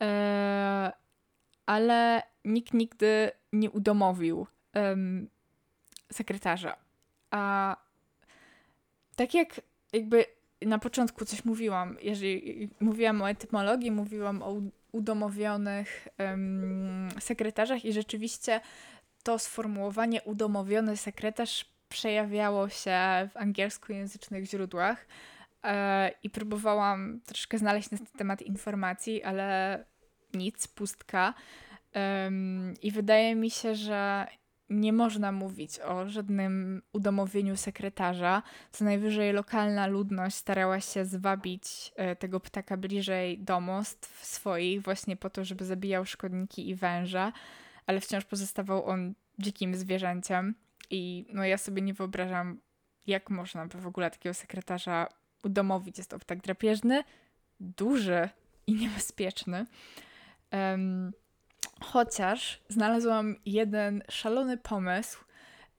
[0.00, 0.92] Eee,
[1.66, 4.46] ale nikt nigdy nie udomowił
[6.12, 6.76] sekretarza.
[7.30, 7.76] A
[9.16, 9.60] tak jak
[9.92, 10.24] jakby
[10.62, 14.60] na początku coś mówiłam, jeżeli mówiłam o etymologii, mówiłam o
[14.92, 18.60] udomowionych um, sekretarzach i rzeczywiście
[19.22, 22.98] to sformułowanie udomowiony sekretarz przejawiało się
[23.32, 25.06] w angielskojęzycznych źródłach
[25.64, 29.78] e, i próbowałam troszkę znaleźć na ten temat informacji, ale
[30.34, 31.34] nic, pustka.
[31.94, 34.26] Um, I wydaje mi się, że
[34.72, 38.42] nie można mówić o żadnym udomowieniu sekretarza.
[38.72, 45.30] Co najwyżej lokalna ludność starała się zwabić e, tego ptaka bliżej domostw swoich, właśnie po
[45.30, 47.32] to, żeby zabijał szkodniki i węże,
[47.86, 50.54] ale wciąż pozostawał on dzikim zwierzęciem.
[50.90, 52.60] I no ja sobie nie wyobrażam,
[53.06, 55.08] jak można by w ogóle takiego sekretarza
[55.42, 55.98] udomowić.
[55.98, 57.04] Jest to ptak drapieżny,
[57.60, 58.28] duży
[58.66, 59.66] i niebezpieczny.
[60.52, 61.12] Um,
[61.80, 65.24] Chociaż znalazłam jeden szalony pomysł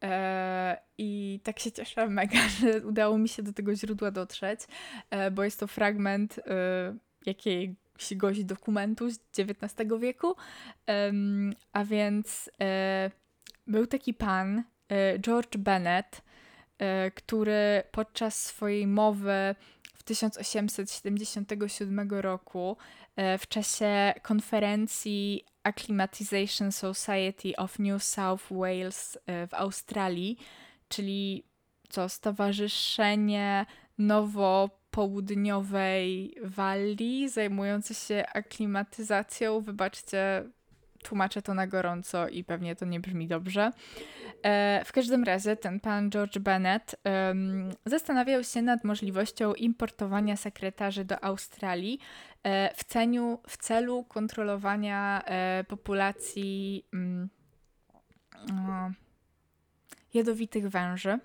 [0.04, 4.60] e, i tak się cieszę mega, że udało mi się do tego źródła dotrzeć,
[5.10, 6.43] e, bo jest to fragment e,
[7.26, 10.36] jakiegoś dokumentu z XIX wieku.
[11.74, 13.12] a więc e,
[13.67, 16.22] był taki pan, e, George Bennett,
[16.78, 19.56] e, który podczas swojej mowy
[19.96, 22.78] w 1877 roku
[23.39, 30.38] w czasie konferencji Acclimatization Society of New South Wales e, w Australii,
[30.89, 31.43] czyli
[31.89, 33.65] co, Stowarzyszenie
[33.97, 39.62] Nowo południowej Walii, zajmujący się aklimatyzacją.
[39.62, 40.43] Wybaczcie,
[41.04, 43.72] tłumaczę to na gorąco i pewnie to nie brzmi dobrze.
[44.44, 46.96] E, w każdym razie ten pan George Bennett
[47.86, 52.00] zastanawiał się nad możliwością importowania sekretarzy do Australii
[52.44, 57.30] e, w, ceniu, w celu kontrolowania e, populacji um,
[60.13, 61.20] jadowitych węży.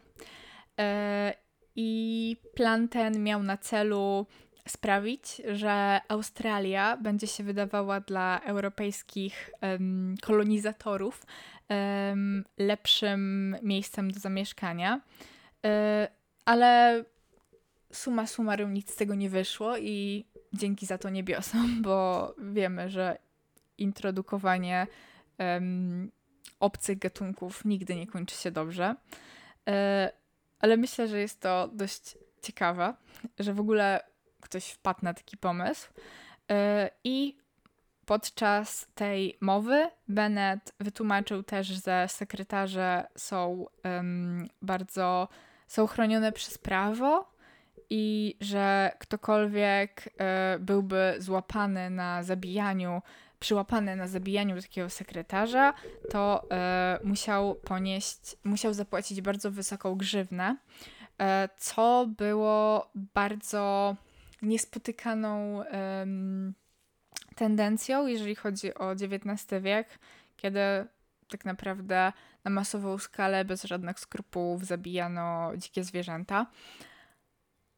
[1.77, 4.27] I plan ten miał na celu
[4.71, 11.27] sprawić, że Australia będzie się wydawała dla europejskich um, kolonizatorów
[11.69, 14.93] um, lepszym miejscem do zamieszkania.
[14.93, 15.73] Um,
[16.45, 17.05] ale
[17.93, 23.19] suma summarum nic z tego nie wyszło i dzięki za to niebiosom, bo wiemy, że
[23.79, 24.87] introdukowanie
[26.61, 28.95] obcych gatunków nigdy nie kończy się dobrze.
[29.69, 30.13] E,
[30.61, 32.95] ale myślę, że jest to dość ciekawe,
[33.39, 34.01] że w ogóle
[34.41, 35.89] ktoś wpadł na taki pomysł.
[36.51, 37.37] E, I
[38.07, 45.29] podczas tej mowy Bennett wytłumaczył też, że sekretarze są um, bardzo
[45.69, 47.33] są chronione przez prawo
[47.91, 53.03] i że ktokolwiek e, byłby złapany na zabijaniu,
[53.41, 55.75] przyłapany na zabijaniu takiego sekretarza,
[56.11, 60.57] to e, musiał ponieść, musiał zapłacić bardzo wysoką grzywnę,
[61.21, 63.97] e, co było bardzo
[64.43, 65.65] niespotykaną
[67.35, 69.99] tendencją, jeżeli chodzi o XIX wiek,
[70.37, 70.61] kiedy
[71.29, 72.13] tak naprawdę
[72.45, 76.47] na masową skalę, bez żadnych skrupułów zabijano dzikie zwierzęta.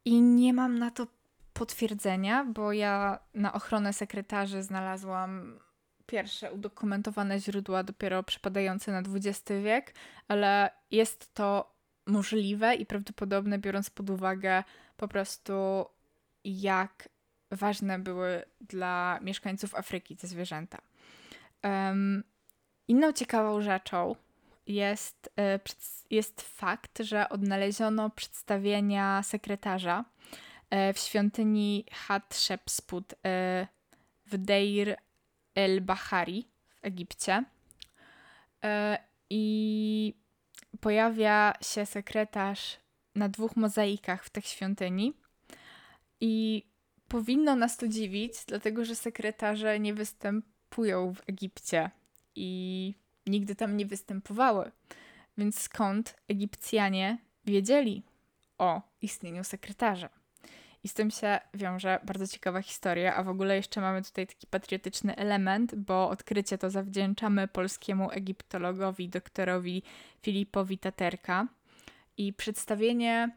[0.04, 1.06] I nie mam na to
[1.52, 5.58] potwierdzenia, bo ja na ochronę sekretarzy znalazłam
[6.06, 9.94] pierwsze udokumentowane źródła dopiero przypadające na XX wiek,
[10.28, 11.74] ale jest to
[12.06, 14.64] możliwe i prawdopodobne, biorąc pod uwagę
[14.96, 15.86] po prostu
[16.44, 17.08] jak
[17.50, 20.78] ważne były dla mieszkańców Afryki te zwierzęta.
[21.64, 22.24] Um,
[22.88, 24.14] inną ciekawą rzeczą
[24.66, 25.60] jest, e,
[26.10, 30.04] jest fakt, że odnaleziono przedstawienia sekretarza
[30.70, 33.66] e, w świątyni Hatshepsut e,
[34.26, 34.96] w Deir
[35.54, 37.44] el-Bahari w Egipcie.
[39.30, 40.14] I
[40.80, 42.78] pojawia się sekretarz
[43.14, 45.14] na dwóch mozaikach w tych świątyni.
[46.20, 46.64] I
[47.08, 51.90] powinno nas to dziwić, dlatego że sekretarze nie występują w Egipcie
[52.34, 52.94] i
[53.26, 54.70] nigdy tam nie występowały.
[55.38, 58.02] Więc skąd Egipcjanie wiedzieli
[58.58, 60.08] o istnieniu sekretarza?
[60.84, 64.46] I z tym się wiąże bardzo ciekawa historia, a w ogóle jeszcze mamy tutaj taki
[64.46, 69.82] patriotyczny element, bo odkrycie to zawdzięczamy polskiemu egiptologowi doktorowi
[70.22, 71.46] Filipowi Taterka.
[72.16, 73.36] I przedstawienie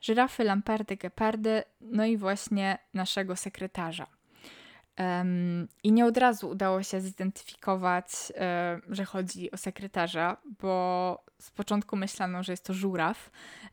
[0.01, 4.08] żyrafy, lampardy, gepardy, no i właśnie naszego sekretarza.
[4.99, 11.51] Um, I nie od razu udało się zidentyfikować, um, że chodzi o sekretarza, bo z
[11.51, 13.30] początku myślano, że jest to żuraw,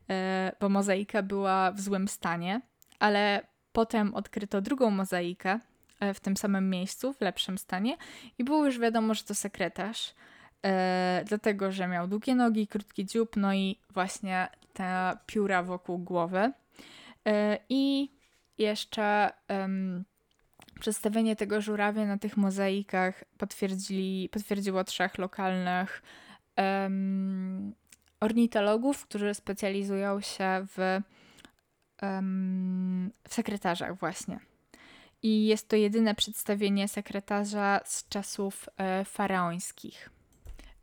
[0.09, 0.17] um,
[0.59, 2.61] bo mozaika była w złym stanie,
[2.99, 5.59] ale potem odkryto drugą mozaikę
[5.99, 7.97] e, w tym samym miejscu, w lepszym stanie,
[8.37, 10.13] i było już wiadomo, że to sekretarz,
[10.65, 16.51] e, dlatego że miał długie nogi, krótki dziób, no i właśnie te pióra wokół głowy.
[17.27, 18.11] E, I
[18.57, 19.29] jeszcze.
[20.79, 26.01] Przedstawienie tego żurawia na tych mozaikach potwierdzili, potwierdziło trzech lokalnych
[26.57, 27.73] um,
[28.19, 31.01] ornitologów, którzy specjalizują się w,
[32.01, 34.39] um, w sekretarzach właśnie.
[35.23, 40.09] I jest to jedyne przedstawienie sekretarza z czasów e, faraońskich.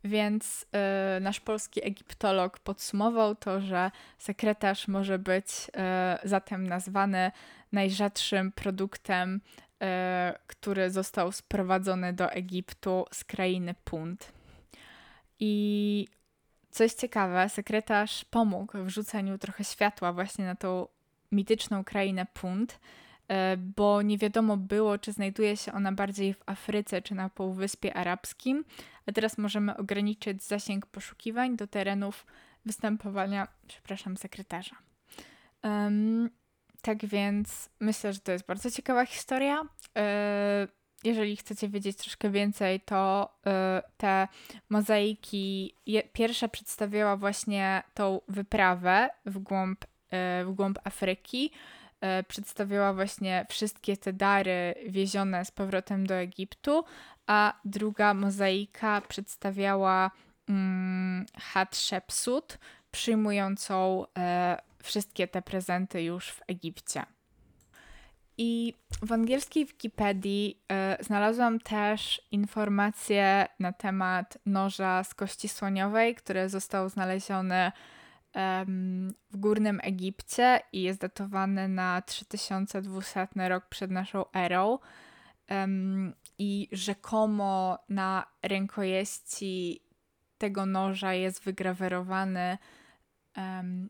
[0.03, 7.31] Więc e, nasz polski egiptolog podsumował to, że sekretarz może być e, zatem nazwany
[7.71, 9.41] najrzadszym produktem
[9.83, 14.31] E, który został sprowadzony do Egiptu z krainy Punt.
[15.39, 16.07] I
[16.71, 20.87] coś ciekawe, sekretarz pomógł w rzuceniu trochę światła właśnie na tą
[21.31, 22.79] mityczną krainę Punt,
[23.57, 28.65] bo nie wiadomo było, czy znajduje się ona bardziej w Afryce czy na Półwyspie Arabskim,
[29.05, 32.25] a teraz możemy ograniczyć zasięg poszukiwań do terenów
[32.65, 34.75] występowania, przepraszam, sekretarza.
[35.63, 36.29] Um,
[36.81, 39.61] tak więc myślę, że to jest bardzo ciekawa historia.
[39.97, 40.67] E,
[41.03, 44.27] jeżeli chcecie wiedzieć troszkę więcej, to e, te
[44.69, 45.75] mozaiki,
[46.13, 51.51] pierwsza przedstawiała właśnie tą wyprawę w głąb, e, w głąb Afryki.
[52.27, 56.83] Przedstawiała właśnie wszystkie te dary wiezione z powrotem do Egiptu,
[57.27, 60.11] a druga mozaika przedstawiała
[60.49, 62.57] mm, Hatshepsut,
[62.91, 64.05] przyjmującą
[64.83, 67.05] wszystkie te prezenty już w Egipcie.
[68.37, 70.61] I w angielskiej Wikipedii
[70.99, 77.71] y, znalazłam też informacje na temat noża z kości słoniowej, który został znaleziony
[79.31, 84.79] w Górnym Egipcie i jest datowany na 3200 rok przed naszą erą.
[86.39, 89.83] I rzekomo na rękojeści
[90.37, 92.57] tego noża jest wygrawerowany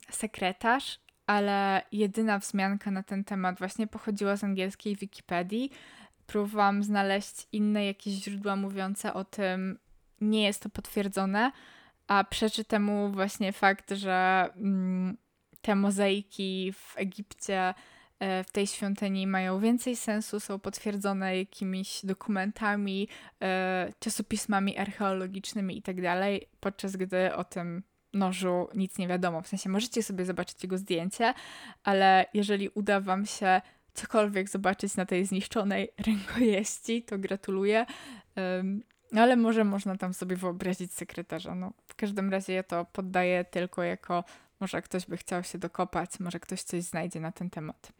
[0.10, 5.72] sekretarz, ale jedyna wzmianka na ten temat właśnie pochodziła z angielskiej Wikipedii.
[6.28, 9.80] Próbowałam znaleźć inne jakieś źródła mówiące o tym,
[10.22, 11.52] nie jest to potwierdzone,
[12.14, 15.18] a przeczy temu właśnie fakt, że mm,
[15.61, 17.74] te mozaiki w Egipcie
[18.20, 23.07] e, w tej świątyni mają więcej sensu, są potwierdzone jakimiś dokumentami,
[23.41, 27.84] e, czasopismami archeologicznymi itd., tak podczas gdy o tym
[28.14, 29.41] nożu nic nie wiadomo.
[29.41, 31.34] W sensie możecie sobie zobaczyć jego zdjęcie,
[31.84, 33.61] ale jeżeli uda Wam się
[33.93, 37.86] cokolwiek zobaczyć na tej zniszczonej rękojeści, to gratuluję.
[39.22, 41.55] Ale może można tam sobie wyobrazić sekretarza.
[41.55, 44.24] No, w każdym razie ja to poddaję tylko jako
[44.59, 47.91] może ktoś by chciał się dokopać, może ktoś coś znajdzie na ten temat.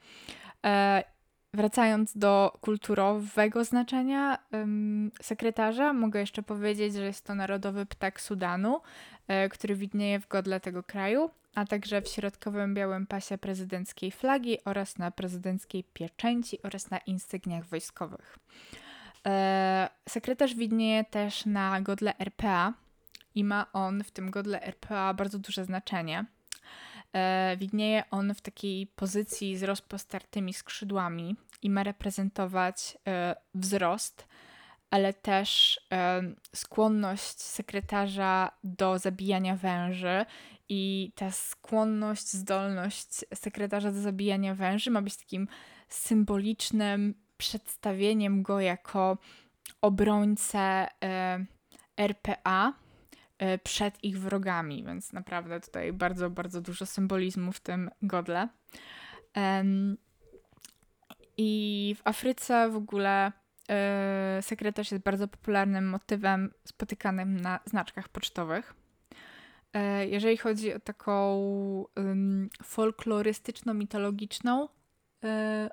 [0.66, 1.04] E,
[1.54, 8.82] wracając do kulturowego znaczenia um, sekretarza, mogę jeszcze powiedzieć, że jest to narodowy ptak Sudanu,
[9.28, 14.58] E, który widnieje w godle tego kraju, a także w środkowym białym pasie prezydenckiej flagi
[14.66, 18.40] oraz na prezydenckiej pieczęci oraz na insygniach wojskowych.
[19.28, 22.74] E, sekretarz widnieje też na godle RPA
[23.36, 26.26] i ma on w tym godle RPA bardzo duże znaczenie.
[27.14, 32.98] E, widnieje on w takiej pozycji z rozpostartymi skrzydłami i ma reprezentować
[33.54, 34.28] wzrost
[34.94, 35.80] ale też
[36.56, 40.26] skłonność sekretarza do zabijania węży.
[40.70, 45.48] I ta skłonność, zdolność sekretarza do zabijania węży ma być takim
[45.90, 49.18] symbolicznym przedstawieniem go jako
[49.82, 50.88] obrońcę
[51.98, 52.74] RPA
[53.38, 58.48] e, przed ich wrogami, więc naprawdę tutaj bardzo, bardzo dużo symbolizmu w tym godle.
[61.38, 63.32] I w Afryce w ogóle
[63.70, 68.74] E, sekretarz jest bardzo popularnym motywem spotykanym na znaczkach pocztowych.
[69.74, 71.86] E, jeżeli chodzi o taką
[72.64, 74.68] folklorystyczno-mitologiczną e,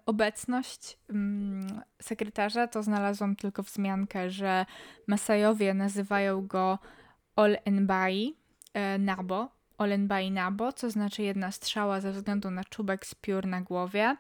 [0.07, 4.67] obecność um, sekretarza, to znalazłam tylko wzmiankę, że
[5.07, 6.79] Masajowie nazywają go
[7.37, 8.35] Ol-Enbai
[8.99, 9.49] Nabo,
[9.79, 14.17] Ol-Enbai Nabo, co znaczy jedna strzała ze względu na czubek z piór na głowie.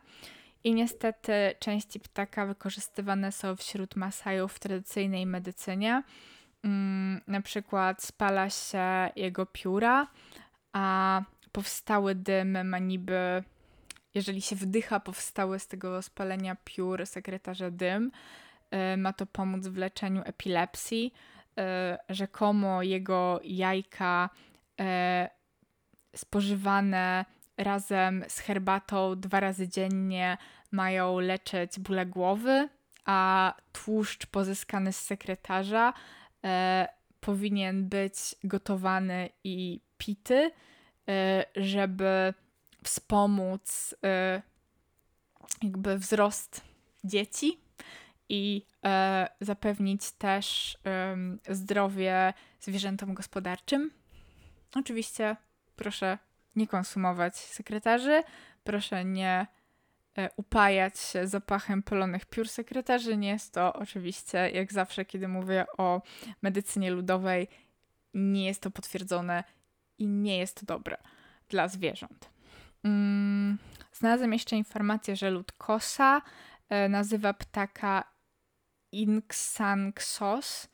[0.64, 6.02] I niestety części ptaka wykorzystywane są wśród Masajów w tradycyjnej medycynie.
[6.64, 10.06] Mm, na przykład spala się jego pióra,
[10.72, 11.22] a
[11.52, 13.44] powstały dym ma niby,
[14.14, 18.10] jeżeli się wdycha powstały z tego spalenia piór sekretarza dym,
[18.94, 21.12] y, ma to pomóc w leczeniu epilepsji.
[21.58, 24.30] Y, rzekomo jego jajka
[24.80, 24.84] y,
[26.16, 27.24] spożywane
[27.56, 30.38] razem z herbatą dwa razy dziennie
[30.70, 32.68] mają leczyć bóle głowy,
[33.04, 35.92] a tłuszcz pozyskany z sekretarza
[36.44, 36.88] e,
[37.20, 40.50] powinien być gotowany i pity,
[41.08, 42.34] e, żeby
[42.84, 44.42] wspomóc e,
[45.62, 46.60] jakby wzrost
[47.04, 47.60] dzieci
[48.28, 50.78] i e, zapewnić też
[51.48, 53.90] zdrowie zwierzętom gospodarczym.
[54.74, 55.36] Oczywiście
[55.76, 56.18] proszę
[56.56, 58.22] nie konsumować sekretarzy,
[58.64, 59.46] proszę nie
[60.16, 63.16] e, upajać się zapachem polonych piór sekretarzy.
[63.16, 66.02] Nie jest to oczywiście, jak zawsze, kiedy mówię o
[66.42, 67.48] medycynie ludowej,
[68.14, 69.44] nie jest to potwierdzone
[69.98, 70.96] i nie jest to dobre
[71.48, 72.30] dla zwierząt.
[72.84, 73.58] Mm,
[74.32, 76.22] jeszcze informację, że lud kosa
[76.68, 78.04] e, nazywa ptaka
[78.92, 80.68] Inxanxos,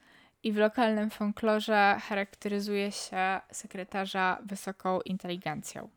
[0.47, 5.89] i w lokalnym folklorze charakteryzuje się sekretarza wysoką inteligencją.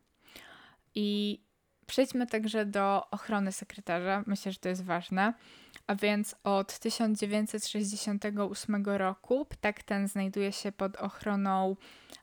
[0.95, 1.39] I
[1.86, 4.24] przejdźmy także do ochrony sekretarza.
[4.28, 5.34] Myślę, że to jest ważne.
[5.89, 11.75] A więc od 1968 roku ptak ten znajduje się pod ochroną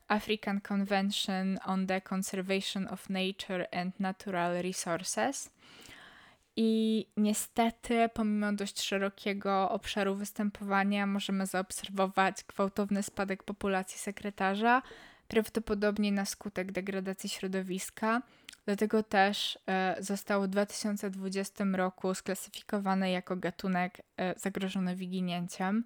[0.09, 5.51] African Convention on the Conservation of Nature and Natural Resources.
[6.57, 14.83] I niestety, pomimo dość szerokiego obszaru występowania, możemy zaobserwować gwałtowny spadek populacji sekretarza,
[15.29, 18.23] prawdopodobnie na skutek degradacji środowiska.
[18.67, 25.85] Dlatego też e, został w 2020 roku sklasyfikowany jako gatunek e, zagrożony wyginięciem.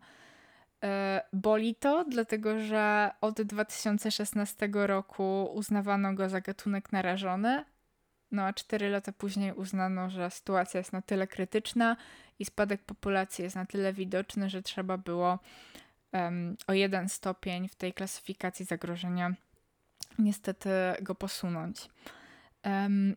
[0.84, 7.64] E, boli to, dlatego że od 2016 roku uznawano go za gatunek narażony,
[8.30, 11.96] no a 4 lata później uznano, że sytuacja jest na tyle krytyczna
[12.38, 15.38] i spadek populacji jest na tyle widoczny, że trzeba było
[16.12, 19.34] um, o jeden stopień w tej klasyfikacji zagrożenia
[20.18, 20.70] niestety
[21.00, 21.88] go posunąć.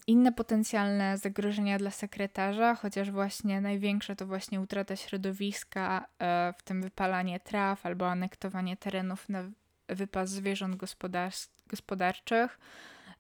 [0.08, 6.82] Inne potencjalne zagrożenia dla sekretarza, chociaż właśnie największe to właśnie utrata środowiska, e, w tym
[6.82, 9.44] wypalanie traw albo anektowanie terenów na
[9.90, 12.60] wypas zwierząt gospodar- gospodarczych,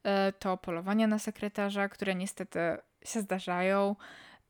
[0.03, 2.59] e, to polowania na sekretarza, które niestety
[3.05, 3.95] się zdarzają,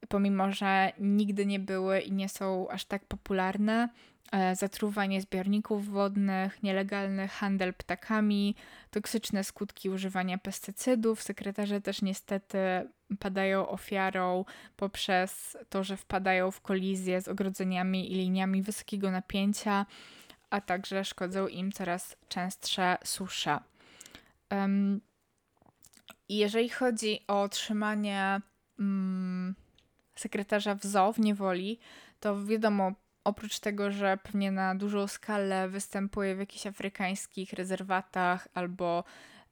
[0.10, 3.90] pomimo że nigdy nie były i nie są aż tak popularne.
[4.34, 8.56] E, zatruwanie zbiorników wodnych, nielegalny handel ptakami,
[8.92, 11.24] toksyczne skutki używania pestycydów.
[11.24, 12.58] Sekretarze też niestety
[13.20, 19.86] padają ofiarą poprzez to, że wpadają w kolizję z ogrodzeniami i liniami wysokiego napięcia,
[20.50, 23.60] a także szkodzą im coraz częstsze susze.
[24.52, 25.02] Um,
[26.30, 28.42] jeżeli chodzi o trzymanie
[28.80, 29.56] um,
[30.16, 31.80] sekretarza w zoo w niewoli,
[32.20, 39.04] to wiadomo, oprócz tego, że pewnie na dużą skalę występuje w jakichś afrykańskich rezerwatach albo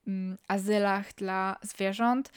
[0.08, 2.32] mm, azylach dla zwierząt,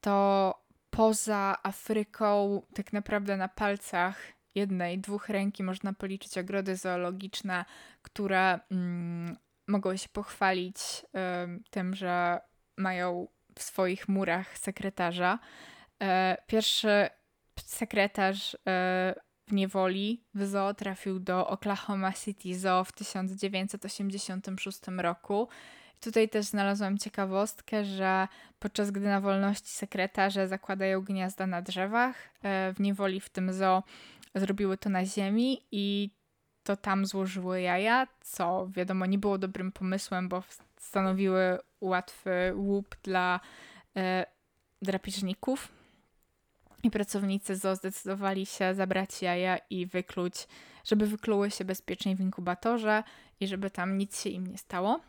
[0.00, 0.54] to
[0.90, 4.18] poza Afryką, tak naprawdę na palcach
[4.54, 7.64] jednej, dwóch ręki można policzyć ogrody zoologiczne,
[8.02, 12.40] które mm, mogą się pochwalić y, tym, że
[12.76, 15.38] mają w swoich murach sekretarza.
[16.02, 16.06] Y,
[16.46, 17.08] pierwszy
[17.56, 18.58] sekretarz y,
[19.52, 25.48] w niewoli w zoo trafił do Oklahoma City Zoo w 1986 roku.
[26.00, 28.28] Tutaj też znalazłam ciekawostkę, że
[28.58, 33.82] podczas gdy na wolności sekretarze zakładają gniazda na drzewach, e, w niewoli w tym zoo
[34.34, 36.10] zrobiły to na ziemi i
[36.62, 40.42] to tam złożyły jaja, co wiadomo nie było dobrym pomysłem, bo
[40.76, 43.40] stanowiły łatwy łup dla
[43.96, 44.26] e,
[44.82, 45.81] drapieżników
[46.82, 50.34] i pracownicy ZO zdecydowali się zabrać jaja i wykluć,
[50.84, 53.02] żeby wykluły się bezpiecznie w inkubatorze
[53.40, 55.00] i żeby tam nic się im nie stało.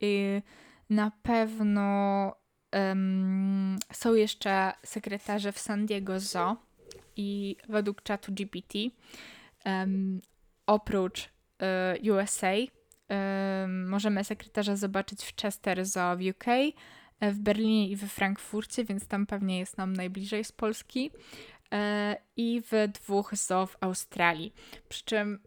[0.00, 0.42] I
[0.90, 2.32] na pewno
[2.72, 6.56] um, są jeszcze sekretarze w San Diego Zoo
[7.16, 8.78] i według czatu GPT
[9.64, 10.20] um,
[10.66, 11.28] oprócz y,
[11.64, 16.44] e, USA um, możemy sekretarza zobaczyć w Chester Zoo w UK,
[17.20, 21.10] w Berlinie i we Frankfurcie, więc tam pewnie jest nam najbliżej z Polski.
[21.72, 24.52] E, I w dwóch zoo w Australii.
[24.88, 25.38] Przy czym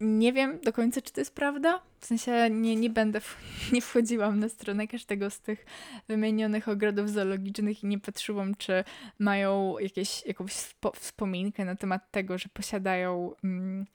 [0.00, 1.82] nie wiem do końca, czy to jest prawda.
[2.00, 3.20] W sensie nie, nie będę,
[3.72, 5.66] nie wchodziłam na stronę każdego z tych
[6.08, 8.84] wymienionych ogrodów zoologicznych i nie patrzyłam, czy
[9.18, 10.52] mają jakieś, jakąś
[10.94, 13.34] wspominkę na temat tego, że posiadają.
[13.44, 13.86] Mm,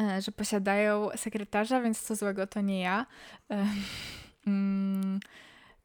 [0.00, 3.06] e, że posiadają sekretarza, więc co złego to nie ja.
[4.46, 5.20] Mm,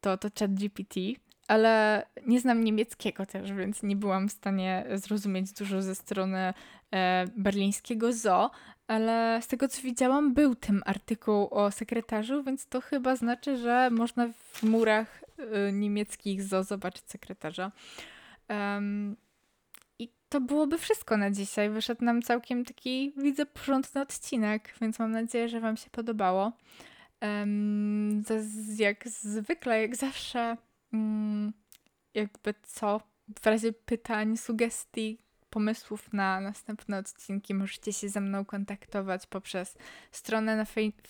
[0.01, 0.99] to, to chat GPT,
[1.47, 6.53] ale nie znam niemieckiego też, więc nie byłam w stanie zrozumieć dużo ze strony
[6.93, 8.51] e, berlińskiego zoo,
[8.87, 13.89] ale z tego co widziałam, był tym artykuł o sekretarzu, więc to chyba znaczy, że
[13.89, 17.71] można w murach e, niemieckich zoo zobaczyć sekretarza.
[18.49, 19.15] Um,
[19.99, 21.69] I to byłoby wszystko na dzisiaj.
[21.69, 26.51] Wyszedł nam całkiem taki, widzę, porządny odcinek, więc mam nadzieję, że Wam się podobało.
[27.21, 28.23] Um,
[28.77, 30.57] jak zwykle, jak zawsze,
[30.93, 31.53] um,
[32.13, 33.01] jakby co,
[33.41, 35.17] w razie pytań, sugestii,
[35.51, 39.77] pomysłów na następne odcinki możecie się ze mną kontaktować poprzez
[40.11, 40.63] stronę na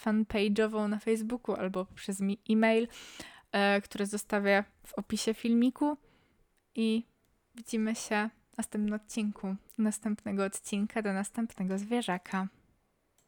[0.03, 2.88] fanpage'ową na Facebooku albo przez e-mail,
[3.51, 5.97] e, który zostawię w opisie filmiku
[6.76, 7.03] i
[7.55, 12.47] widzimy się w następnym odcinku, następnego odcinka do następnego zwierzaka.